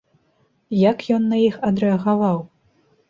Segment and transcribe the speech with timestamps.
[0.91, 2.37] Як ён на іх адрэагаваў?